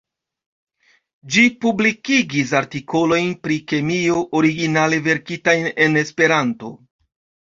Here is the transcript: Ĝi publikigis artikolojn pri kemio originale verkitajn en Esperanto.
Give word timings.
Ĝi 1.33 1.41
publikigis 1.65 2.53
artikolojn 2.59 3.27
pri 3.47 3.57
kemio 3.73 4.23
originale 4.39 4.99
verkitajn 5.09 5.69
en 5.87 6.01
Esperanto. 6.03 6.73